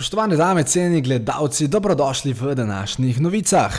[0.00, 3.74] Spoštovane dame, cenjeni gledalci, dobrodošli v današnjih novicah.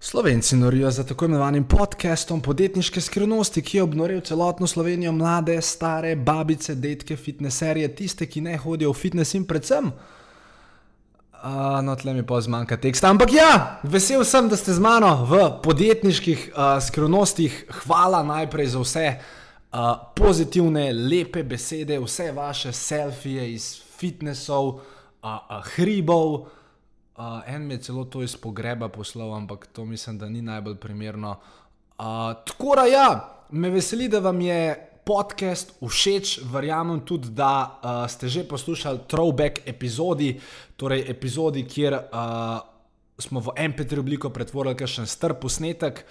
[0.00, 6.16] Slovenci norijo za tako imenovanim podcastom podjetniške skrivnosti, ki je obnoril celotno Slovenijo, mlade, stare,
[6.16, 9.92] babice, detke, fitneserje, tiste, ki ne hodijo v fitness in predvsem.
[11.40, 13.08] Uh, no, tle mi pa zmanjka teksta.
[13.08, 17.64] Ampak ja, vesel sem, da ste z mano v podjetniških uh, skrivnostih.
[17.80, 24.84] Hvala najprej za vse uh, pozitivne, lepe besede, vse vaše selfije iz fitnessov, uh,
[25.24, 26.52] uh, hribov.
[27.16, 30.76] Uh, en mi je celo to iz pogreba poslal, ampak to mislim, da ni najbolj
[30.76, 31.40] primerno.
[31.96, 33.08] Uh, tako da ja,
[33.50, 39.66] me veseli, da vam je podcast všeč, verjamem tudi, da uh, ste že poslušali throwback
[39.66, 40.40] epizodi,
[40.76, 42.60] torej epizodi, kjer uh,
[43.18, 46.04] smo v MP3 obliko pretvorili kakšen strp posnetek.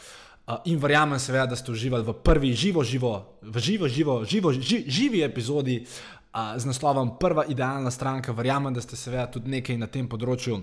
[0.47, 4.53] Uh, in verjamem, seveda, da ste uživali v prvi živo, živo, v živo, živo, živo
[4.53, 8.31] ži, živi epizodi uh, z naslovom Prva idealna stranka.
[8.31, 10.61] Verjamem, da ste seveda tudi nekaj na tem področju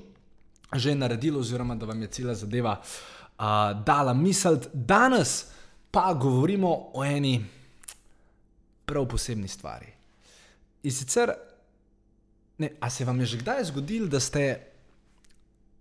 [0.74, 4.58] že naredili, oziroma da vam je cela zadeva uh, dala misel.
[4.74, 5.46] Danes
[5.90, 7.38] pa govorimo o eni
[8.86, 9.86] prav posebni stvari.
[10.82, 11.32] In sicer,
[12.58, 14.60] ne, a se vam je že kdaj zgodilo, da ste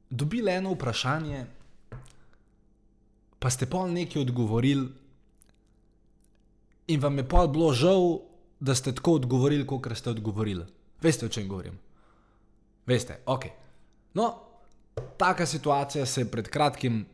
[0.10, 1.46] dobili eno vprašanje,
[3.40, 4.88] pa ste pol nekaj odgovorili,
[6.88, 8.20] in vam je pol bilo žal,
[8.60, 10.66] da ste tako odgovorili, kot ste odgovorili.
[11.02, 11.78] Veste, o čem govorim?
[12.86, 13.46] Veste, ok.
[14.14, 14.34] No,
[15.18, 17.06] taka situacija se je pred kratkim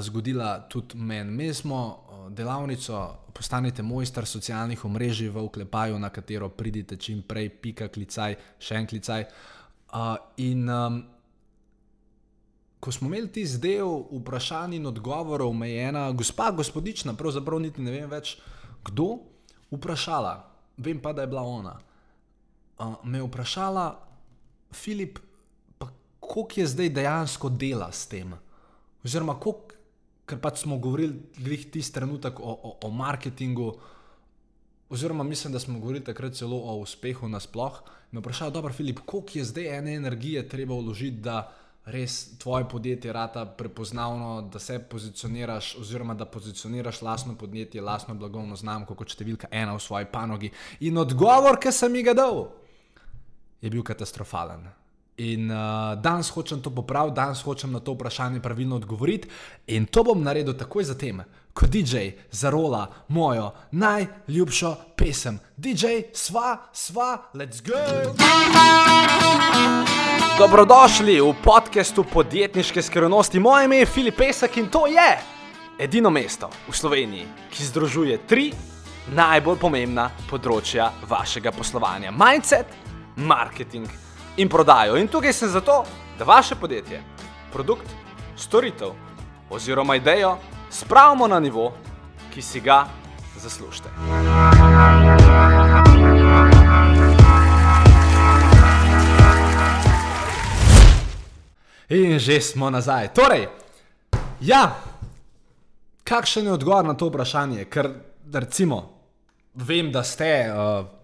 [0.00, 1.30] zgodila tudi meni.
[1.30, 7.88] Mi smo delavnico postanite mojster socialnih omrežij v oklepaju, na katero pridite čim prej, pika
[7.88, 9.26] klicaj, še en klicaj.
[9.92, 11.02] Uh, in um,
[12.80, 17.84] ko smo imeli ti zdaj vprašanj in odgovorov, me je ena gospa, gospodična, pravzaprav niti
[17.84, 18.36] ne vem več
[18.88, 19.18] kdo,
[19.70, 20.34] vprašala,
[20.78, 21.76] vem pa, da je bila ona.
[22.78, 23.86] Uh, me je vprašala,
[24.74, 25.18] Filip,
[25.78, 25.86] pa
[26.20, 28.34] koliko je zdaj dejansko dela s tem?
[29.04, 29.65] Oziroma, koliko
[30.26, 33.74] ker pač smo govorili glih tisti trenutek o, o, o marketingu,
[34.90, 37.78] oziroma mislim, da smo govorili takrat celo o uspehu nasploh.
[38.10, 41.52] Me vprašajo, dobro, Filip, koliko je zdaj ene energije treba vložiti, da
[41.86, 48.56] res tvoje podjetje rata prepoznavno, da se pozicioniraš, oziroma da pozicioniraš lastno podjetje, lastno blagovno
[48.56, 50.50] znamko kot številka ena v svoji panogi.
[50.80, 52.48] In odgovor, ki sem jih dal,
[53.62, 54.66] je bil katastrofalen.
[55.16, 59.28] In uh, danes hočem to popraviti, danes hočem na to vprašanje pravilno odgovoriti.
[59.66, 61.22] In to bom naredil takoj zatem,
[61.56, 65.40] ko DJ zarola mojo najljubšo pesem.
[65.56, 67.80] DJ, sva, sva, let's go!
[70.38, 73.40] Dobrodošli v podkastu podjetniške skrivnosti.
[73.40, 75.18] Moje ime je Filip Pesek in to je
[75.78, 78.50] edino mesto v Sloveniji, ki združuje tri
[79.16, 82.66] najbolj pomembna področja vašega poslovanja: mindset,
[83.16, 84.05] marketing
[84.36, 84.96] in prodajo.
[84.96, 85.84] In tukaj sem zato,
[86.18, 87.02] da vaše podjetje,
[87.52, 87.86] produkt,
[88.36, 88.88] storitev
[89.50, 90.36] oziroma idejo
[90.70, 91.72] spravimo na nivo,
[92.34, 92.86] ki si ga
[93.36, 93.88] zaslužite.
[101.88, 103.14] In že smo nazaj.
[103.14, 103.48] Torej,
[104.40, 104.76] ja,
[106.04, 107.64] kakšen je odgovor na to vprašanje?
[107.64, 107.90] Ker,
[108.32, 108.90] recimo,
[109.54, 110.95] vem, da ste uh,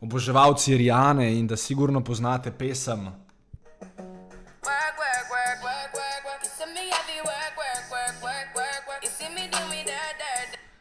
[0.00, 3.08] oboževalci Rijane in da sigurno poznate pesem.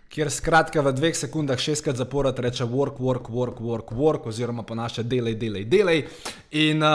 [0.09, 4.75] Ker skratka v dveh sekundah šestkrat zapored reče work, work, work, work, work, oziroma po
[4.75, 6.01] naše delaj, delaj, delaj.
[6.51, 6.89] In uh,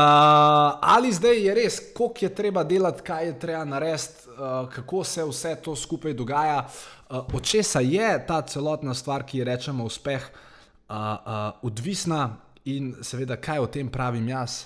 [0.82, 5.24] ali zdaj je res, koliko je treba delati, kaj je treba narediti, uh, kako se
[5.24, 10.20] vse to skupaj dogaja, uh, od česa je ta celotna stvar, ki jo rečemo uspeh,
[10.20, 10.43] uh,
[10.88, 14.64] uh, uh, odvisna in seveda, kaj o tem pravim jaz,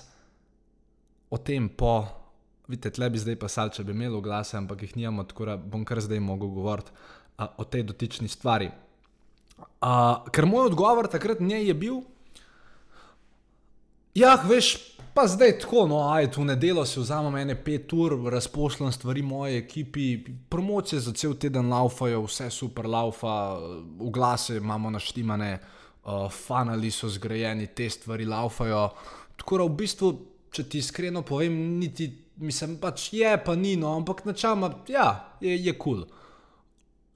[1.29, 2.05] o tem po.
[2.69, 5.81] Vidite, tle bi zdaj pisal, če bi imel glase, ampak jih nimamo, tako da bom
[5.85, 8.69] kar zdaj mogel govoriti uh, o tej dotični stvari.
[9.59, 11.97] Uh, ker moj odgovor takrat njej je bil,
[14.13, 14.75] ja, veš,
[15.17, 19.57] pa zdaj tako, no, aj tu nedelo si vzamem ene pet ur, razpošljam stvari moje
[19.63, 20.05] ekipi,
[20.49, 23.33] promocije za cel teden laufajo, vse super laufa,
[23.97, 25.53] v glase imamo naštimane.
[25.57, 28.89] Uh, uh, fanali so zgrajeni, te stvari laufajo.
[29.39, 30.13] Tako da v bistvu,
[30.51, 32.09] če ti iskreno povem, niti
[32.39, 36.03] mislim, pač je, pa ni, no, ampak načeloma, ja, je kul.
[36.03, 36.07] Cool.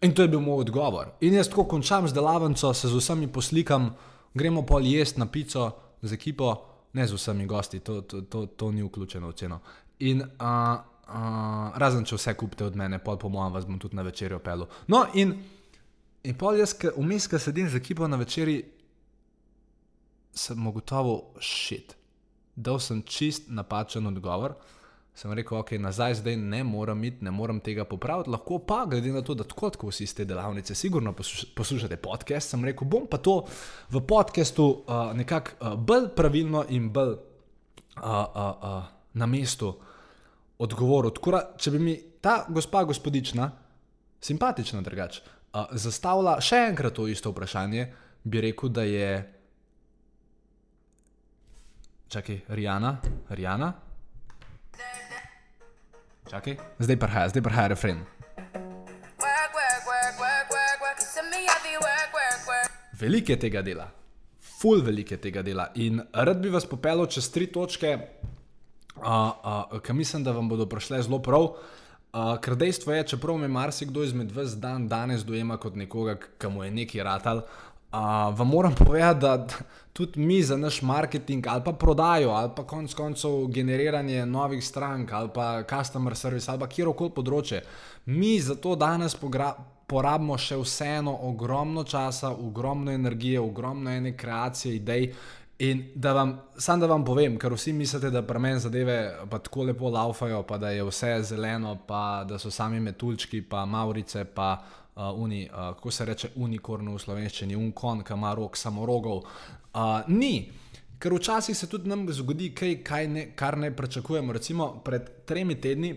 [0.03, 1.13] In to je bil moj odgovor.
[1.23, 3.93] In jaz tako končam z delavnico, se z vsemi poslikam,
[4.33, 5.69] gremo pol jesti na pico
[6.01, 6.55] z ekipo,
[6.93, 9.59] ne z vsemi gosti, to, to, to, to ni vključeno v ceno.
[9.99, 10.27] In uh,
[11.07, 14.41] uh, razen če vse kupite od mene, pol po mojem vas bom tudi na večerjo
[14.43, 14.67] pelil.
[14.91, 15.37] No, in,
[16.23, 18.63] in pol jaz, vmes, ki sedim z ekipo na večerji,
[20.33, 21.95] sem gotovo šit.
[22.55, 24.55] Dal sem čist napačen odgovor.
[25.13, 29.11] Sem rekel, ok, nazaj zdaj ne morem iti, ne morem tega popraviti, lahko pa, glede
[29.13, 33.05] na to, da tako kot vsi iz te delavnice, sigurno poslušate podcast, sem rekel, bom
[33.09, 33.43] pa to
[33.93, 37.21] v podkastu uh, nekako uh, bolj pravilno in bolj uh,
[38.01, 39.75] uh, uh, na mestu
[40.57, 41.13] odgovoril.
[41.13, 43.51] Tako da, če bi mi ta gospa gospodična,
[44.17, 45.21] simpatična drugače,
[45.53, 47.87] zastavila še enkrat to isto vprašanje,
[48.23, 49.09] bi rekel, da je.
[52.09, 52.97] Čakaj, Rijana,
[53.29, 53.73] Rijana.
[56.29, 58.01] Čakaj, zdaj prihaja, zdaj prihaja refren.
[62.93, 63.89] Veliko je tega dela,
[64.39, 65.67] full veliko je tega dela.
[65.75, 67.97] In rad bi vas popeljal čez tri točke,
[68.95, 71.43] uh, uh, ki mislim, da vam bodo prišle zelo prav.
[71.43, 71.82] Uh,
[72.13, 76.63] ker dejstvo je, čeprav me marsikdo izmed vas dan danes dojema kot nekoga, ki mu
[76.63, 77.41] je neki ratal,
[77.93, 77.99] Uh,
[78.37, 79.47] vam moram povedati, da
[79.93, 85.11] tudi mi za naš marketing ali pa prodajo, ali pa konec koncev generiranje novih strank,
[85.11, 87.61] ali pa customer service, ali pa kjerkoli področje,
[88.05, 89.13] mi za to danes
[89.87, 95.11] porabimo še vseeno ogromno časa, ogromno energije, ogromno ene kreacije, idej.
[95.63, 98.97] In da vam, sam da vam povem, ker vsi mislite, da pri meni zadeve
[99.29, 103.61] pa tako lepo laufajo, pa da je vse zeleno, pa da so sami metulčki, pa
[103.65, 108.57] maurice, pa uh, uni, uh, kako se reče, unikorn v slovenščini, unkon, ki ima rok
[108.59, 109.21] samorogov.
[109.23, 110.49] Uh, ni,
[110.99, 114.33] ker včasih se tudi nam zgodi kaj, ne, kar ne pričakujemo.
[114.33, 115.93] Recimo pred tremi tedni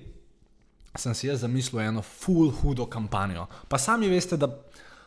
[0.97, 3.49] sem si jaz zamislil eno full hudo kampanjo.
[3.69, 4.47] Pa sami veste, da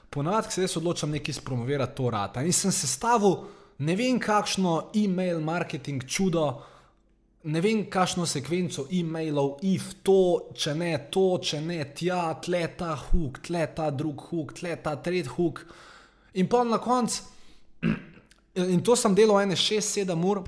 [0.10, 2.44] ponavadi se jaz odločam nekaj spromovirati to rata.
[2.44, 3.38] In sem sestavil
[3.80, 6.50] ne vem kakšno e-mail marketing čudo
[7.44, 12.96] ne vem, kakšno sekvenco e-mailov, if to, če ne to, če ne tja, tle ta
[13.00, 15.62] huk, tle ta drug huk, tle ta tretji huk.
[16.36, 17.24] In pa na koncu,
[18.74, 20.44] in to sem delal ene 6-7 ur,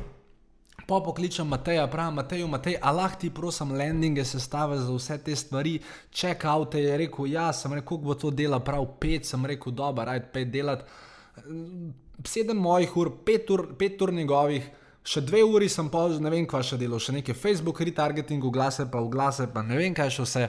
[0.83, 5.77] pa pokličem Mateja, pravim Mateju, Matej, alah ti prosim landinge sestave za vse te stvari,
[6.11, 9.71] check out je rekel, ja, sem rekel, kako bo to dela prav 5, sem rekel,
[9.71, 11.07] dobro, rajd 5 delati.
[11.37, 14.69] 7 mojih ur, 5 ur, 5 ur njegovih,
[15.03, 18.85] še dve uri sem pa, ne vem, kva še delal, še nekaj Facebook retargeting, glase
[18.91, 20.47] pa v glase, pa ne vem, kaj še vse.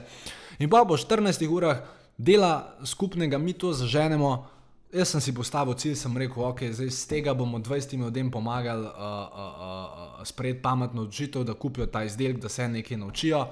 [0.61, 1.81] In pa po 14 urah
[2.17, 4.49] dela skupnega, mi to zaženemo.
[4.93, 8.85] Jaz sem si postavil cilj, sem rekel, ok, zdaj z tega bomo 20 ljudem pomagali
[8.85, 13.47] uh, uh, uh, sprejeti pametno odločitev, da kupijo ta izdelek, da se nekaj naučijo.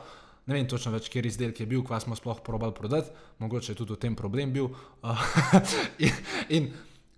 [0.46, 3.10] Ne vem točno več, kje izdelek je bil, kva smo sploh probali prodati,
[3.42, 4.70] mogoče je tudi v tem problem bil.
[5.02, 5.18] Uh,
[6.06, 6.70] in, in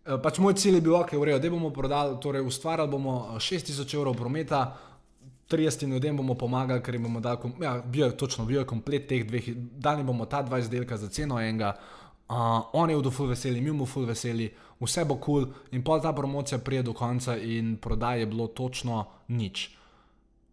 [0.03, 3.97] pač moj cilj je bil, ok, urejo, da bomo prodali, torej ustvarjali bomo 6000 eh,
[3.97, 4.63] evrov prometa,
[5.49, 9.07] 30 ljudem bomo pomagali, ker jim bomo dali, ja, bil je točno, bil je komplet
[9.07, 11.75] teh dveh, dali bomo ta dva izdelka za ceno enega,
[12.29, 12.35] uh,
[12.73, 14.49] on je v duhu veseli, mi bomo full veseli,
[14.81, 18.47] vse bo kul cool, in pol ta promocija prije do konca in prodaj je bilo
[18.47, 19.69] točno nič.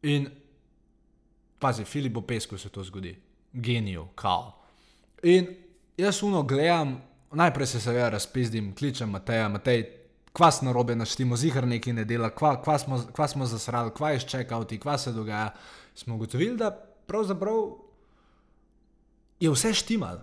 [0.03, 0.29] In
[1.59, 3.17] pazi, Filip pesku se to zgodi,
[3.53, 4.53] genijo, kao.
[5.23, 5.47] In
[5.97, 7.01] jaz uno gledam,
[7.37, 9.85] najprej se seveda razpizdim, kličem Mateja, Matej,
[10.33, 14.11] kva na robe naštimo, zihar neki ne dela, kva, kva, smo, kva smo zasrali, kva
[14.11, 15.51] je čekati, kva se dogaja.
[15.95, 16.71] Smo ugotovili, da
[17.07, 17.63] pravzaprav
[19.41, 20.19] je vse štimal.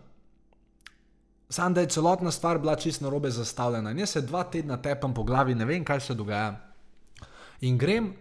[1.50, 3.92] Sam da je celotna stvar bila čisto na robe zastavljena.
[3.92, 6.59] Jaz se dva tedna tepam po glavi, ne vem, kaj se dogaja.
[7.61, 8.14] In grem.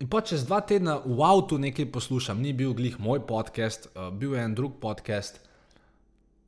[0.00, 4.08] In pa čez dva tedna v avtu nekaj poslušam, ni bil glih moj podcast, uh,
[4.14, 5.40] bil je en drug podcast,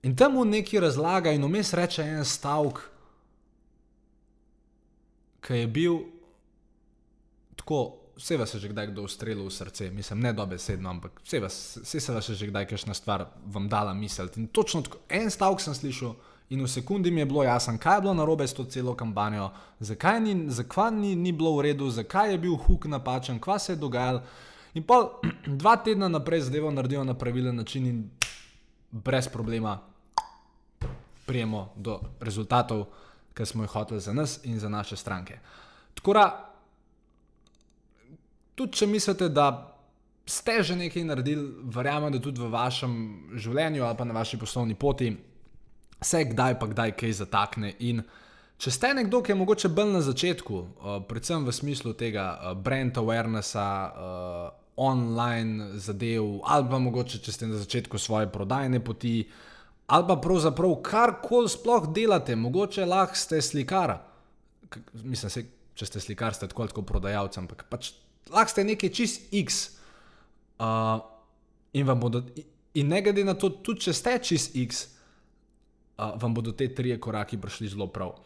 [0.02, 2.80] In tam mu nekaj razlaga, in vmes reče en stavek,
[5.42, 5.98] ki je bil
[7.56, 11.40] tako, vse vas je že kdaj kdo ustrelil v srce, mislim, ne dobesedno, ampak vse,
[11.40, 14.40] vas, vse se vas je že kdaj kakšna stvar vam dala misliti.
[14.40, 16.14] In točno tako, en stavek sem slišal.
[16.50, 19.50] In v sekundi mi je bilo jasno, kaj je bilo narobe s to celo kampanjo,
[19.80, 23.72] zakaj ni, zakaj ni, ni bilo v redu, zakaj je bil huk napačen, kva se
[23.72, 24.22] je dogajalo.
[24.74, 25.20] In pa
[25.62, 28.10] dva tedna naprej zadevo naredijo na pravilen način in
[28.90, 29.91] brez problema
[31.26, 32.86] prijemo do rezultatov,
[33.34, 35.38] ki smo jih hoteli za nas in za naše stranke.
[35.94, 36.24] Tako da,
[38.54, 39.68] tudi če mislite, da
[40.26, 42.94] ste že nekaj naredili, verjamem, da tudi v vašem
[43.34, 45.16] življenju ali pa na vaši poslovni poti
[46.02, 47.74] se kdaj pa kdaj kaj zatakne.
[47.78, 48.02] In
[48.58, 52.52] če ste nekdo, ki je mogoče bolj na začetku, uh, predvsem v smislu tega uh,
[52.58, 59.20] brand awarenessa, uh, online zadev, ali pa mogoče, če ste na začetku svoje prodajne poti,
[59.26, 59.51] uh,
[59.86, 63.98] ali pa pravzaprav karkoli sploh delate, mogoče lahko ste slikar.
[65.02, 67.92] Mislim, se, če ste slikar, ste tako kot prodajalec, ampak pač
[68.32, 69.64] lahko ste nekaj čist X.
[70.62, 71.00] Uh,
[71.72, 72.20] In, bodo,
[72.74, 74.82] in ne glede na to, tudi če ste čez X,
[75.96, 78.18] uh, vam bodo te tri koraki prišli zelo prav.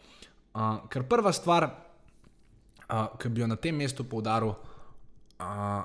[0.51, 5.79] Uh, ker prva stvar, uh, ki bi jo na tem mestu poudaril, uh,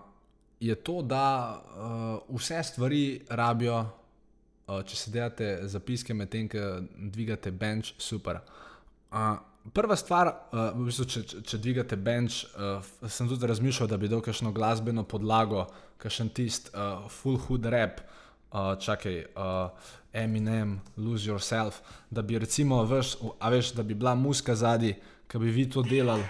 [0.63, 3.79] je to, da uh, vse stvari rabijo,
[4.87, 6.61] če se delate zapiske med tem, ki
[7.13, 8.41] dvigate bench, super.
[9.13, 9.37] Uh,
[9.77, 14.11] prva stvar, uh, v bistvu, če, če, dvigate bench, uh, sem tudi razmišljal, da bi
[14.11, 15.67] dal kakšno glasbeno podlago,
[16.03, 18.01] kakšen tist, uh, full hood rap,
[18.53, 24.15] uh, čakaj, uh, Eminem, Lose Yourself, da bi recimo, veš, a veš, da bi bila
[24.15, 24.97] muska zadnji,
[25.29, 26.25] ki bi vi to delali.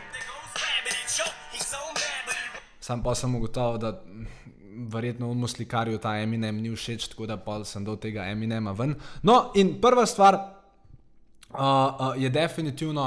[2.82, 4.02] Sam pa sem ugotovil, da
[4.72, 8.94] verjetno v muslikarju ta Eminem ni všeč, tako da pa sem dal tega Eminema ven.
[9.22, 13.06] No, in prva stvar uh, uh, je definitivno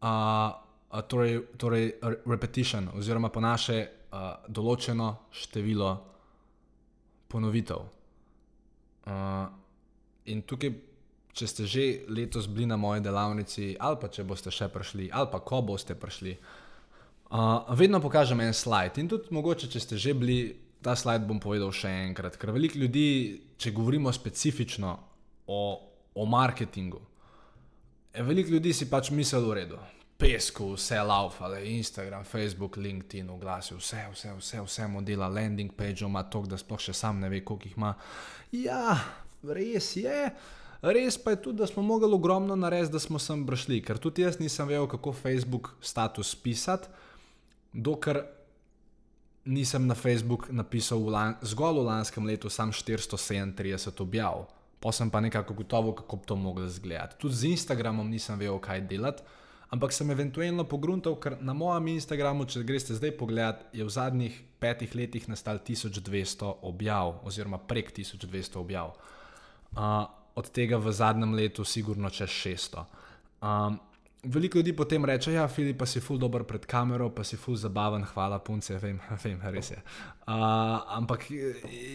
[0.00, 1.92] uh, uh, torej, torej
[2.26, 5.92] repetition, oziroma po naše uh, določeno število
[7.28, 7.86] ponovitev.
[9.06, 9.46] Uh,
[10.26, 10.72] in tukaj,
[11.36, 15.28] če ste že letos bili na moji delavnici, ali pa če boste še prišli, ali
[15.32, 18.98] pa ko boste prišli, uh, vedno pokažem en slide.
[19.00, 22.78] In tudi mogoče, če ste že bili ta slide bom povedal še enkrat, ker veliko
[22.78, 23.06] ljudi,
[23.58, 24.92] če govorimo specifično
[25.46, 25.60] o,
[26.14, 27.00] o marketingu,
[28.24, 29.78] veliko ljudi si pač misli v redu.
[30.16, 36.06] Pesku, vse lauf, ali Instagram, Facebook, LinkedIn, oglasi, vse, vse, vse, vse modela, landing page,
[36.06, 37.90] ima to, da sploh še sam ne ve, koliko jih ima.
[38.56, 38.94] Ja,
[39.44, 40.30] res je.
[40.80, 44.24] Res pa je tudi, da smo mogli ogromno narediti, da smo sem prišli, ker tudi
[44.24, 46.88] jaz nisem vedel, kako Facebook status pisati,
[47.72, 48.22] dokler
[49.46, 54.46] nisem na Facebook napisal v lan, zgolj v lanskem letu sam 437 objav,
[54.80, 57.16] pa sem pa nekako gotovo, kako bi to moglo izgledati.
[57.18, 59.22] Tudi z Instagramom nisem vedel, kaj delati,
[59.70, 64.42] ampak sem eventualno pogruntal, ker na mojem Instagramu, če greste zdaj pogledat, je v zadnjih
[64.58, 68.94] petih letih nastal 1200 objav, oziroma prek 1200 objav.
[69.76, 72.84] Uh, od tega v zadnjem letu, sigurno čez 600.
[73.40, 73.80] Um,
[74.32, 77.56] veliko ljudi potem reče, ja, Filip, pa si ful dobr pred kamero, pa si ful
[77.56, 79.78] zabaven, hvala punce, vem, vem res je.
[80.26, 81.28] Uh, ampak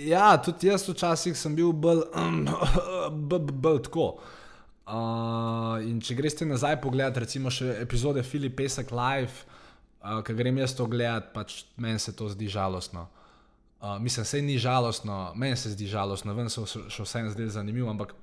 [0.08, 2.06] ja, tudi jaz včasih sem bil bolj,
[3.32, 4.08] bolj, bolj tako.
[4.92, 9.46] Uh, in če greste nazaj pogledat, recimo še epizode Filip Pesek Live,
[10.02, 13.08] uh, ki grem jaz to gledat, pač meni se to zdi žalostno.
[13.82, 17.90] Uh, mislim, se ni žalostno, meni se zdi žalostno, vem, so še vsem zdaj zanimivo,
[17.90, 18.14] ampak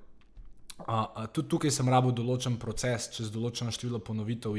[0.79, 4.55] Uh, tudi tukaj sem rabo določen proces, čez določeno število ponovitev.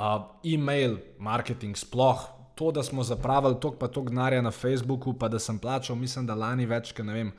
[0.00, 2.28] Uh, e-mail, marketing, sploh
[2.60, 6.26] to, da smo zapravili tok pa tok denarja na Facebooku, pa da sem plačal, mislim,
[6.26, 7.30] da lani več, ne vem,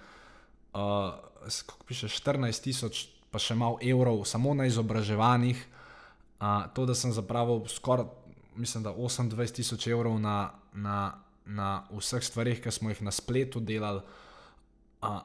[0.74, 1.14] uh,
[1.68, 5.62] kako piše, 14 tisoč, pa še malo evrov, samo na izobraževanjih.
[6.42, 8.10] Uh, to, da sem zapravil skoraj,
[8.58, 10.98] mislim, da 28 tisoč evrov na, na,
[11.46, 14.02] na vseh stvarih, ki smo jih na spletu delali.
[15.06, 15.22] Uh,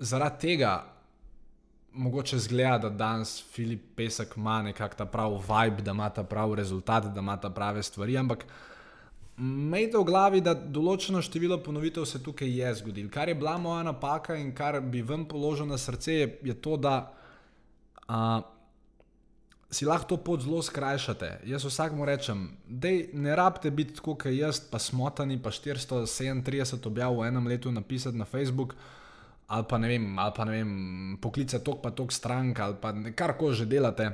[0.00, 0.72] zaradi tega
[1.96, 6.56] mogoče zgleda, da danes Filip Pesek ima nekakšen ta pravi vibe, da ima ta pravi
[6.56, 8.18] rezultat, da ima ta prave stvari.
[8.18, 8.44] Ampak
[9.38, 13.10] imejte v glavi, da določeno število ponovitev se tukaj je zgodilo.
[13.12, 16.76] Kar je bila moja napaka in kar bi vam položil na srce, je, je to,
[16.76, 17.12] da
[18.08, 18.40] a,
[19.70, 21.40] si lahko to pot zelo skrajšate.
[21.44, 27.18] Jaz vsakmu rečem, da ne rabite biti tako, kot jaz, pa smotani, pa 437 objav
[27.18, 28.76] v enem letu napisati na Facebook
[29.46, 30.70] ali pa ne vem, ali pa ne vem,
[31.22, 34.10] poklica tok pa tok strank ali pa kar koli že delate.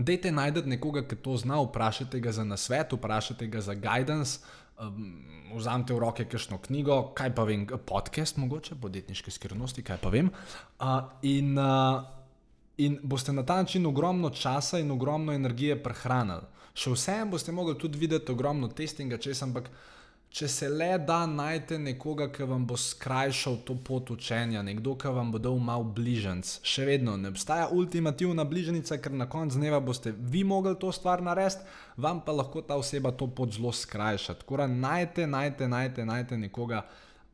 [0.00, 4.40] Dajte najti nekoga, ki to zna, vprašajte ga za nasvet, vprašajte ga za guidance,
[4.80, 5.20] um,
[5.52, 10.32] vzamete v roke kakšno knjigo, kaj pa vem, podcast mogoče, podjetniške skrivnosti, kaj pa vem.
[10.80, 12.00] Uh, in, uh,
[12.80, 16.48] in boste na ta način ogromno časa in ogromno energije prehranili.
[16.72, 19.68] Še vsem boste mogli tudi videti ogromno testinga, če sem ampak
[20.30, 25.10] če se le da najti nekoga, ki vam bo skrajšal to pot učenja, nekdo, ki
[25.14, 26.52] vam bo dal malo bližnjic.
[26.62, 31.22] Še vedno ne obstaja ultimativna bližnjica, ker na koncu dneva boste vi mogli to stvar
[31.26, 31.66] narediti,
[31.98, 34.38] vam pa lahko ta oseba to pot zelo skrajša.
[34.44, 36.84] Tako da najte, najte, najte, najte nekoga,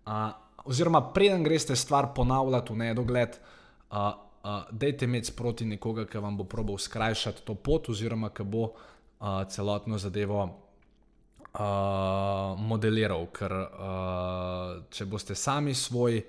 [0.08, 0.30] uh,
[0.64, 3.42] oziroma preden greste stvar ponavljati v nedogled.
[3.90, 4.14] Uh,
[4.46, 8.60] Uh, dejte imeti sproti nekoga, ki vam bo probal skrajšati to pot, oziroma ki bo
[8.68, 10.44] uh, celotno zadevo
[11.58, 16.20] uh, modeliral, ker uh, če boste sami svoj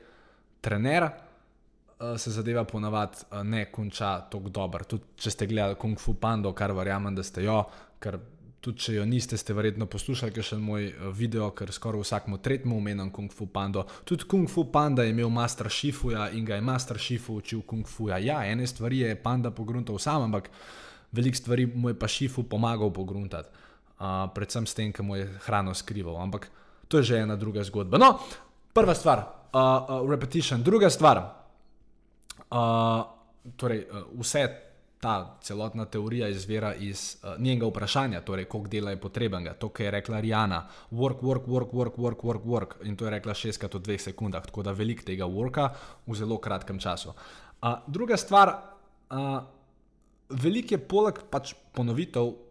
[0.63, 4.87] trener, uh, se zadeva ponavadi uh, ne konča tako dobro.
[4.87, 7.59] Tudi če ste gledali Kung Fu Panda, kar verjamem, da ste jo,
[7.99, 8.19] ker
[8.63, 13.11] tudi če jo niste, ste verjetno poslušali, še moj video, ker skoraj vsakmu tretjemu omenjam
[13.13, 13.85] Kung Fu Panda.
[14.07, 17.87] Tudi Kung Fu Panda je imel Master Shifuja in ga je Master Shifu učil Kung
[17.87, 18.17] Fuja.
[18.23, 20.49] Ja, ene stvari je Panda pogruntal sam, ampak
[21.15, 23.66] veliko stvari mu je pa Shifu pomagal pogruntati
[24.33, 26.21] predvsem s tem, ki mu je hrano skrival.
[26.21, 26.49] Ampak
[26.87, 27.97] to je že ena druga zgodba.
[27.97, 28.19] No,
[28.73, 30.63] prva stvar, uh, uh, repetition.
[30.63, 31.17] Druga stvar,
[32.53, 33.01] uh,
[33.57, 39.01] torej, uh, vse ta celotna teorija izvira iz uh, njenega vprašanja, torej, koliko dela je
[39.01, 39.53] potrebnega.
[39.53, 42.75] To, kar je rekla Rijana, work, work, work, work, work, work, work.
[42.83, 45.69] In to je rekla šestkrat v dveh sekundah, tako da velik tega worka
[46.07, 47.13] v zelo kratkem času.
[47.61, 48.53] Uh, druga stvar,
[49.09, 49.39] uh,
[50.29, 52.46] velik je poleg pač ponovitev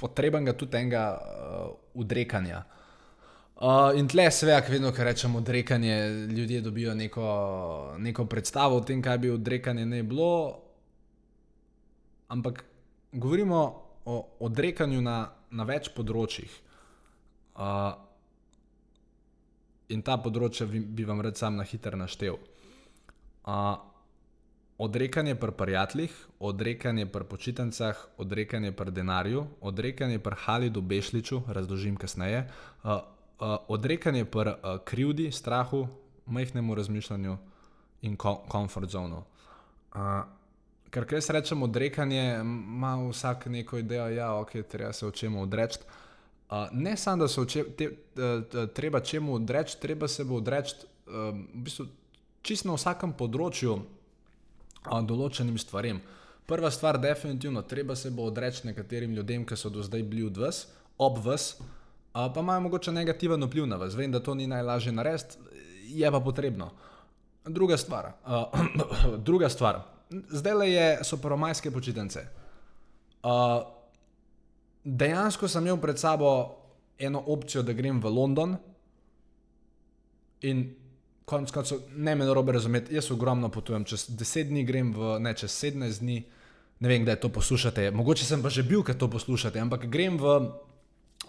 [0.00, 2.64] potrebnega tudi enega uh, odrekanja.
[3.60, 5.96] Uh, in tle, seveda, vedno, ko rečemo odrekanje,
[6.32, 7.26] ljudje dobijo neko,
[7.98, 10.30] neko predstavo o tem, kaj bi odrekanje ne bilo.
[12.28, 12.64] Ampak
[13.12, 13.60] govorimo
[14.04, 15.18] o odrekanju na,
[15.50, 16.54] na več področjih.
[17.60, 17.92] Uh,
[19.92, 22.38] in ta področja bi, bi vam rad sam na hitro naštel.
[23.44, 23.76] Uh,
[24.80, 32.46] odrekanje pri prijateljih, odrekanje pri počitnicah, odrekanje pri denarju, odrekanje pri Halidu Bešliču, razložim kasneje,
[32.82, 35.86] uh, uh, odrekanje pri uh, krivdi, strahu,
[36.26, 37.36] majhnemu razmišljanju
[38.02, 38.16] in
[38.48, 39.22] komfort zonu.
[39.94, 40.00] Uh,
[40.90, 45.10] ker kaj se rečemo, odrekanje, ima vsak neko idejo, da ja, okay, treba se o
[45.10, 45.78] čem odreči.
[46.50, 50.74] Uh, ne samo, da se če, te, uh, treba čemu odreči, treba se bo odreči
[50.80, 51.86] uh, v bistvu,
[52.42, 53.82] čisto na vsakem področju
[54.84, 56.00] določenim stvarem.
[56.46, 60.46] Prva stvar, definitivno, treba se bo odreči nekaterim ljudem, ki so do zdaj bili v
[60.46, 60.64] vas,
[60.98, 63.94] ob vas, uh, pa imajo mogoče negativen vpliv na vas.
[63.94, 65.38] Vem, da to ni najlažje narediti,
[65.94, 66.72] je pa potrebno.
[67.46, 68.12] Druga stvar.
[68.26, 72.26] Uh, druga stvar zdaj le je, so prvomajske počitnice.
[74.84, 76.56] Dejansko sem imel pred sabo
[76.98, 78.56] eno opcijo, da grem v London
[80.40, 80.74] in
[81.30, 85.34] konec koncev, ne me narobe razumeti, jaz ogromno potujem, čez 10 dni grem v, ne
[85.38, 86.18] čez 17 dni,
[86.80, 90.18] ne vem, kdaj to poslušate, mogoče sem pa že bil, ker to poslušate, ampak grem
[90.18, 90.38] v,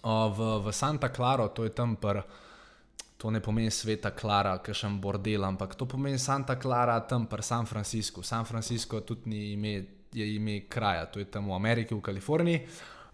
[0.02, 2.26] uh, v, v Santa Clara, to je tam prvo
[3.22, 7.28] to ne pomeni sveta Klara, ki še en bordel, ampak to pomeni Santa Clara tam
[7.30, 8.24] pri San Franciscu.
[8.26, 9.74] San Francisco tudi ni ime,
[10.10, 12.64] je ime kraja, to je tam v Ameriki, v Kaliforniji.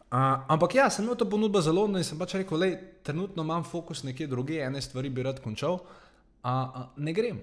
[0.08, 2.70] Uh, ampak ja, sem imel to ponudbo zelo no in sem pač rekel, da
[3.04, 6.07] trenutno imam fokus nekje druge, ene stvari bi rad končal, uh,
[6.48, 7.42] uh, ne grem.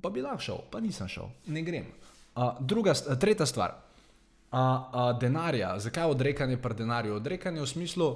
[0.00, 1.86] Pa bi lahko šel, pa nisem šel, ne grem.
[2.34, 3.76] Uh, druga, tretja stvar,
[4.52, 5.74] uh, uh, denarja.
[5.78, 7.18] Zakaj odrekanje pri denarju?
[7.20, 8.08] Odrekanje v smislu,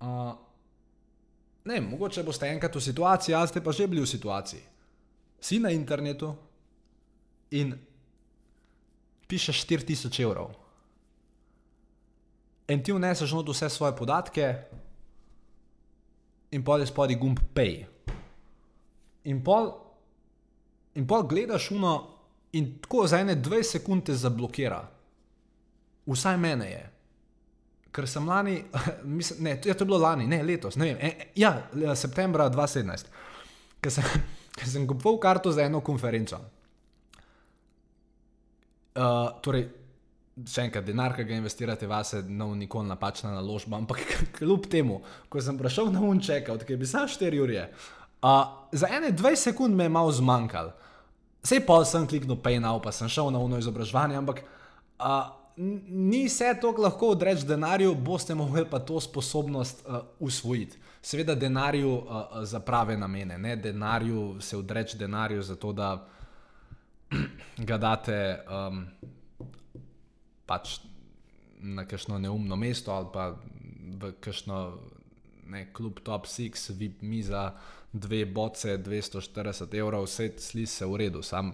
[0.00, 0.32] uh,
[1.64, 4.62] ne, mogoče boste enkrat v situaciji, ali ste pa že bili v situaciji.
[5.40, 6.34] Si na internetu
[7.50, 7.74] in
[9.28, 10.52] pišeš 4000 evrov.
[12.68, 14.54] In ti vneseš not vse svoje podatke,
[16.50, 17.93] in pol je spodaj gumb Pay.
[19.24, 19.70] In pol,
[20.94, 21.94] in pol gledaš uno,
[22.52, 24.82] in tako za ene dve sekunde zablokira.
[26.06, 26.82] Vsaj mene je
[27.94, 28.58] ker sem lani,
[29.18, 31.54] mislim, ne, to, ja, to je bilo lani, ne letos, ne vem, e, ja,
[31.98, 33.14] septembra 2017,
[33.84, 34.10] ker sem,
[34.58, 36.40] ker sem kupoval karto za eno konferenco.
[38.94, 39.66] Uh, torej,
[40.46, 44.02] še enkrat, denar, ki ga investirate vase, no, nikoli napačna naložba, ampak
[44.38, 48.03] kljub temu, ko sem prišel na unček, odkaj bi sam 4 ure, uh,
[48.72, 50.72] za ene 20 sekund me je malo zmanjkalo.
[51.44, 56.24] Sej pa sem kliknil Pay Now, pa sem šel na uno izobraževanje, ampak uh, ni
[56.24, 60.78] vse to lahko odreči denarju, boste mogli pa to sposobnost uh, usvojiti.
[61.02, 66.06] Seveda denarju uh, za prave namene, ne denarju se odreči denarju zato, da
[67.68, 68.86] ga date um,
[70.46, 70.78] pač
[71.60, 73.34] na kakšno neumno mesto ali pa
[74.00, 74.78] v kakšno
[75.46, 77.52] ne, klub top 6, vip miza,
[77.94, 81.52] dve boce, 240 evrov, vse sli se v redu, sam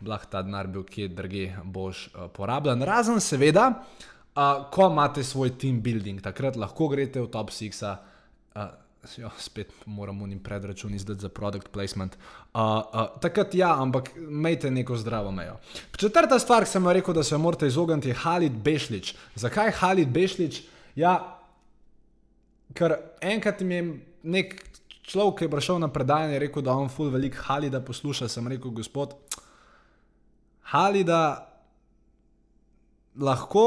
[0.00, 2.82] blah ta denar bil kje drugje boš uh, porabljen.
[2.82, 7.84] Razen seveda, uh, ko imate svoj team building, takrat lahko greste v top 6.
[8.54, 8.68] Uh,
[9.16, 12.16] Jo, spet moramo jim predračun izdati za product placement.
[12.16, 15.56] Uh, uh, takrat ja, ampak imejte neko zdravo mejo.
[15.96, 19.14] Četrta stvar, ki sem vam rekel, da se morate izogniti, je Halid Bešlič.
[19.34, 20.60] Zakaj Halid Bešlič?
[20.98, 21.38] Ja,
[22.74, 23.84] ker enkrat mi je
[24.22, 24.56] nek
[25.08, 28.28] človek, ki je prišel na predajanje, rekel, da on ful velik Halida posluša.
[28.28, 29.16] Sem rekel, gospod,
[30.68, 31.48] Halida
[33.18, 33.64] lahko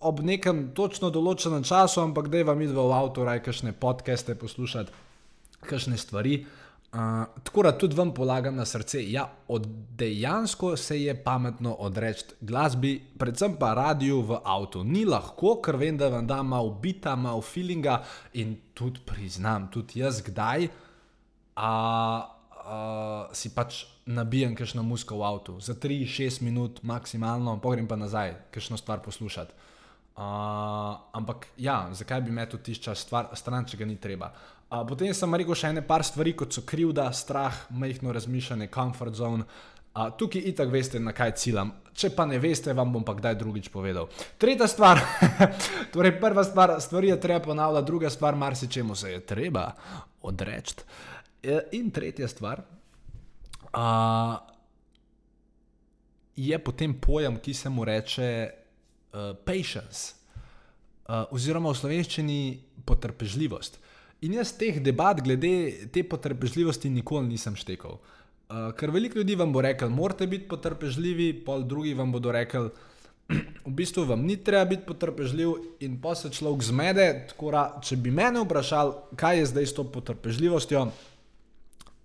[0.00, 4.32] ob nekem točno določenem času, ampak da je vam idva v avtu, raj kakšne podcaste
[4.40, 4.94] poslušati,
[5.68, 6.40] kakšne stvari.
[6.90, 6.98] Uh,
[7.44, 9.28] tako da tudi vam polagam na srce, ja,
[9.96, 14.82] dejansko se je pametno odreči glasbi, predvsem pa radiju v avtu.
[14.84, 20.00] Ni lahko, ker vem, da vam da malo bita, malo feelinga in tudi priznam, tudi
[20.00, 20.66] jaz kdaj.
[20.66, 22.26] Uh,
[22.66, 28.34] uh, si pač nabijem kakšno musko v avtu, za 3-6 minut maksimalno, pogrem pa nazaj,
[28.50, 29.54] kakšno stvar poslušati.
[30.20, 34.34] Uh, ampak ja, zakaj bi me to tišča stran, če ga ni treba?
[34.70, 39.16] Uh, potem sem rekel še ene par stvari, kot so krivda, strah, majhno razmišljanje, comfort
[39.18, 39.46] zone.
[39.90, 41.72] Uh, tukaj itak veste, na kaj ciljam.
[41.90, 44.06] Če pa ne veste, vam bom pa kdaj drugič povedal.
[44.38, 45.02] Tretja stvar,
[45.94, 49.72] torej prva stvar, stvari je treba ponavljati, druga stvar, marsičemu se je treba
[50.22, 50.86] odreči.
[51.42, 52.62] E, in tretja stvar
[53.74, 54.38] uh,
[56.36, 60.14] je potem pojem, ki se mu reče uh, patience,
[61.08, 62.40] uh, oziroma v slovenščini
[62.86, 63.80] potrpežljivost.
[64.20, 67.96] In jaz teh debat glede te potrpežljivosti nikoli nisem štekal.
[68.50, 72.68] Uh, ker veliko ljudi vam bo rekel, morate biti potrpežljivi, pol drugi vam bodo rekel,
[73.68, 75.52] v bistvu vam ni treba biti potrpežljiv,
[75.86, 77.06] in pa se človek zmede.
[77.38, 80.82] Da, če bi mene vprašal, kaj je zdaj s to potrpežljivostjo,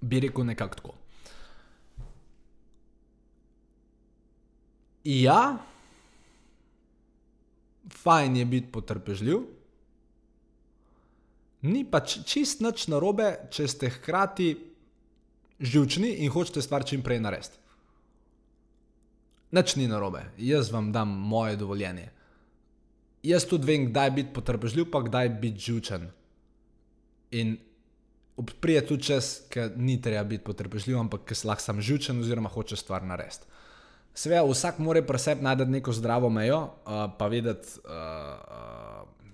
[0.06, 0.96] bi rekel nekako tako.
[5.06, 5.58] Ja,
[8.06, 9.44] fajn je biti potrpežljiv.
[11.66, 14.54] Ni pa čist nič narobe, če ste hkrati
[15.60, 17.58] živčni in hočete stvar čim prej narediti.
[19.56, 22.10] Nič ni narobe, jaz vam dam moje dovoljenje.
[23.26, 26.10] Jaz tudi vem, kdaj biti potrpežljiv, pa kdaj biti živčen.
[27.40, 27.56] In
[28.62, 32.78] prije tudi čas, ker ni treba biti potrpežljiv, ampak ker lahko sem živčen oziroma hoče
[32.78, 33.48] stvar narediti.
[34.16, 39.34] Seveda, vsak mora pri sebi najti neko zdravo mejo, uh, pa vedeti, uh, uh,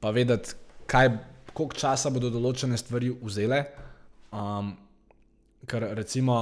[0.00, 0.54] pa vedeti
[0.88, 1.10] kaj
[1.52, 3.64] koliko časa bodo določene stvari vzele.
[4.32, 4.74] Um,
[5.68, 6.38] ker recimo,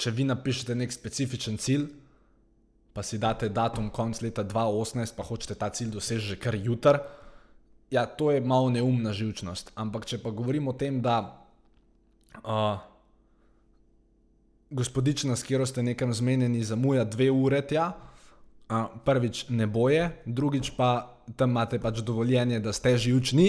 [0.00, 1.88] če vi napišete nek specifičen cilj,
[2.92, 6.98] pa si date datum konc leta 2018, pa hočete ta cilj doseči že kar jutr,
[7.90, 9.74] ja, to je malo neumna živčnost.
[9.74, 11.20] Ampak če pa govorimo o tem, da
[12.42, 12.78] uh,
[14.70, 17.90] gospodična, s katero ste nekam zmenjeni, zamuja dve ure tja,
[18.70, 23.48] uh, prvič ne boje, drugič pa tam imate pač dovoljenje, da ste že učni,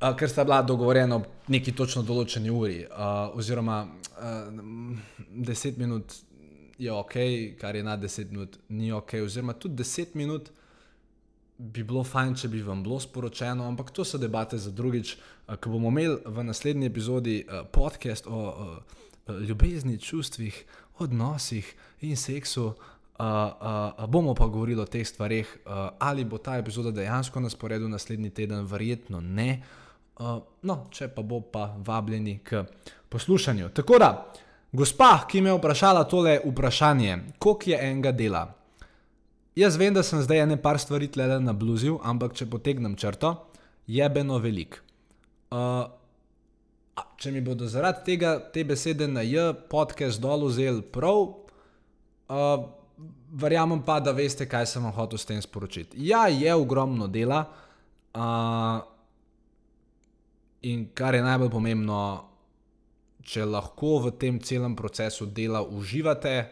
[0.00, 2.84] uh, ker sta bila dogovorjena v neki točno določeni uri.
[2.86, 3.82] Uh, oziroma,
[4.18, 4.48] uh,
[5.30, 6.14] 10 minut
[6.80, 7.16] je ok,
[7.60, 9.20] kar je na 10 minut, ni ok.
[9.24, 10.50] Oziroma, tudi 10 minut
[11.60, 15.18] bi bilo fajn, če bi vam bilo sporočeno, ampak to so debate za drugič,
[15.60, 17.42] ko bomo imeli v naslednji epizodi
[17.74, 19.00] podcast o uh,
[19.44, 20.64] ljubezni, čustvih,
[20.98, 22.72] odnosih in seksu.
[24.08, 28.30] Bomo pa govorili o teh stvarih, uh, ali bo ta epizoda dejansko na sporedu naslednji
[28.30, 29.62] teden, verjetno ne.
[30.20, 32.64] Uh, no, če pa bo, pa vabljeni k
[33.08, 33.68] poslušanju.
[33.76, 34.10] Tako da,
[34.72, 38.46] gospa, ki me je vprašala tole vprašanje, koliko je enega dela.
[39.56, 43.34] Jaz vem, da sem zdaj ene par stvari tle na bluzil, ampak če potegnem črto,
[43.86, 44.80] je beno velik.
[45.50, 45.90] Uh,
[47.20, 51.34] če mi bodo zaradi tega te besede na J, podcast dol vzel prav.
[52.30, 52.79] Uh,
[53.32, 55.98] verjamem pa, da veste, kaj sem vam hotel s tem sporočiti.
[56.08, 57.44] Ja, je ogromno dela.
[58.14, 58.82] Uh,
[60.66, 62.00] in kar je najbolj pomembno,
[63.22, 66.50] če lahko v tem celem procesu dela uživate,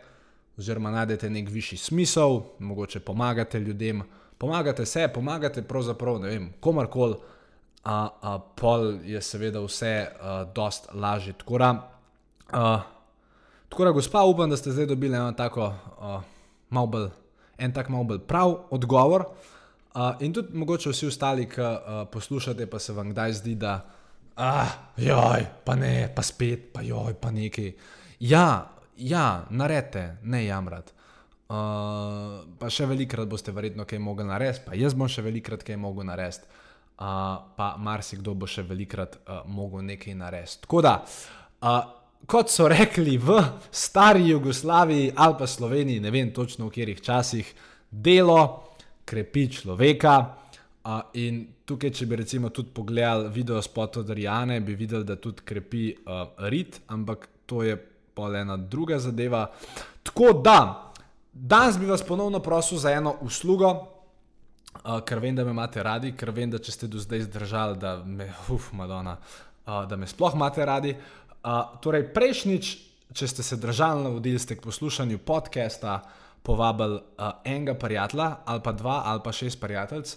[0.58, 4.02] oziroma najdete nek višji smisel, mogoče pomagate ljudem,
[4.38, 7.18] pomagate se, pomagate pravzaprav, ne vem, komarkoli,
[7.84, 11.34] a, a pol je seveda vse a, dost lažje.
[11.40, 11.70] Tako da,
[13.68, 15.72] tako da, gospa, upam, da ste zdaj dobili eno tako.
[15.98, 16.20] A,
[16.70, 17.08] bolj,
[17.58, 19.24] en tak malo bolj prav odgovor.
[19.94, 23.80] Uh, in tudi mogoče vsi ostali, ki uh, poslušate, pa se vam kdaj zdi, da
[24.36, 27.72] ah, joj, pa ne, pa spet, pa joj, pa nekaj.
[28.20, 30.92] Ja, ja naredite, ne jamrati.
[31.48, 35.78] Uh, pa še velikrat boste verjetno kaj mogli narediti, pa jaz bom še velikrat kaj
[35.80, 36.44] mogel narediti,
[37.00, 40.60] uh, pa marsikdo bo še velikrat uh, mogel nekaj narediti.
[40.66, 40.92] Tako da,
[41.64, 41.78] uh,
[42.26, 43.38] kot so rekli v
[43.70, 47.54] stari Jugoslaviji ali pa Sloveniji, ne vem točno v katerih časih,
[47.90, 48.68] delo
[49.04, 50.34] krepi človeka.
[50.88, 55.18] Uh, in tukaj, če bi recimo tudi pogledali video spot od Rijane, bi videli, da
[55.20, 57.76] tudi krepi uh, rit, ampak to je
[58.14, 59.50] pa ena druga zadeva.
[60.02, 60.92] Tako da,
[61.32, 66.14] danes bi vas ponovno prosil za eno uslugo, uh, ker vem, da me imate radi,
[66.16, 69.18] ker vem, da če ste do zdaj zdržali, da me, uf, Madonna,
[69.66, 70.96] uh, da me sploh imate radi.
[71.82, 72.66] Torej, prejšnjič,
[73.14, 76.02] če ste se držali na vodil, ste k poslušanju podcasta
[76.42, 80.16] povabili uh, enega prijatelja, ali pa dva, ali pa šest prijateljev,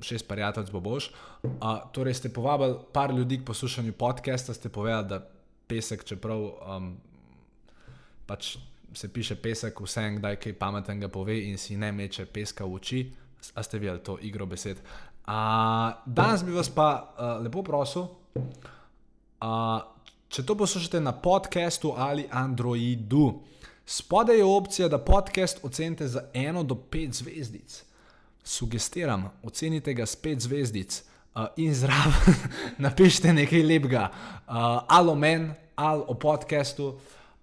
[0.00, 1.10] šest prijateljev bo boš.
[1.42, 5.20] Uh, torej, ste povabili par ljudi k poslušanju podcasta, ste povedali, da
[5.66, 6.96] pesek, čeprav um,
[8.26, 8.56] pač
[8.94, 12.74] se piše pesek, vse en kdaj kaj pametnega pove in si ne meče peska v
[12.74, 13.00] oči.
[13.54, 14.82] A ste videli to igro besed?
[15.26, 18.08] Uh, danes bi vas pa uh, lepo prosil.
[19.40, 19.80] Uh,
[20.30, 23.40] Če to poslušate na podkastu ali Androidu,
[23.86, 27.84] spodaj je opcija, da podcast ocenite za eno do pet zvezdic.
[28.44, 31.02] sugestiram, ocenite ga s pet zvezdic.
[31.34, 32.34] Uh, in zraven
[32.86, 34.54] napišite nekaj lepega, uh,
[34.88, 36.98] ali o meni, ali o podkastu,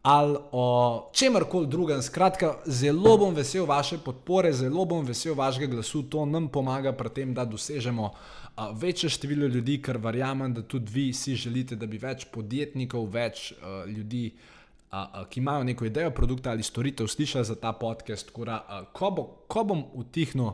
[0.08, 2.02] ali o čemarkoli drugem.
[2.02, 7.10] Skratka, zelo bom vesel vaše podpore, zelo bom vesel vašega glasu, to nam pomaga pri
[7.10, 11.88] tem, da dosežemo uh, večje število ljudi, ker verjamem, da tudi vi si želite, da
[11.88, 14.32] bi več podjetnikov, več uh, ljudi.
[14.34, 14.54] Uh,
[14.92, 18.32] uh, ki imajo neko idejo, produkta ali storitev, slišali za ta podcast.
[18.32, 20.46] Kura, uh, ko, bo, ko bom utihnil,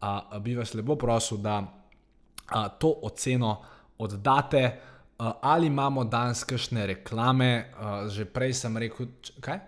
[0.00, 3.56] uh, bi vas lepo prosil, da uh, to oceno
[3.98, 4.80] oddate.
[5.18, 9.08] Uh, ali imamo danes kakšne reklame, uh, že prej sem rekel,
[9.40, 9.62] kaj?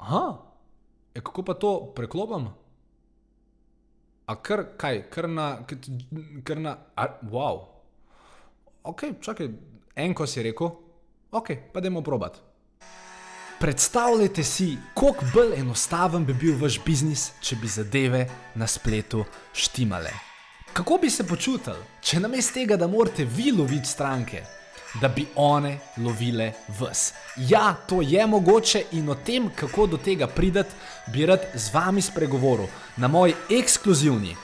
[0.00, 0.22] Aha,
[1.14, 2.48] e, kako pa to preklopim?
[4.26, 5.60] A kar, kaj, kar na,
[6.44, 7.68] kar na, a, wow.
[8.88, 9.52] Ok, čakaj,
[9.94, 10.72] en ko si rekel,
[11.30, 12.40] ok, pa dajmo probat.
[13.60, 18.26] Predstavljajte si, koliko bolj enostaven bi bil vaš biznis, če bi zadeve
[18.56, 20.31] na spletu štimale.
[20.72, 24.40] Kako bi se počutili, če namesto tega, da morate vi loviti stranke,
[25.00, 27.12] da bi one lovile vas?
[27.36, 30.72] Ja, to je mogoče in o tem, kako do tega prideti,
[31.12, 34.36] bi rad z vami spregovoril na moji ekskluzivni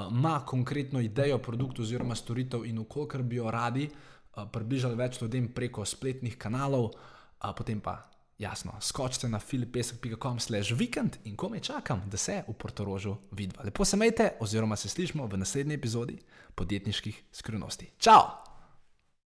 [0.08, 5.51] ima konkretno idejo produktu oziroma storitev in ukolikor bi jo radi a, približali več ljudem
[5.51, 6.93] preko spletnih kanalov,
[7.43, 7.99] a, potem pa.
[8.43, 13.63] Jasno, skočite na filipesek.com/slash vikend in kome čakam, da se v Portorožu vidva.
[13.63, 16.17] Lepo se majte, oziroma se slišmo v naslednji epizodi
[16.56, 17.91] podjetniških skrivnosti.
[17.99, 18.42] Ciao!